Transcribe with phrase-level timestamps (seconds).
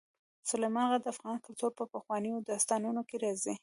[0.49, 3.55] سلیمان غر د افغان کلتور په پخوانیو داستانونو کې راځي.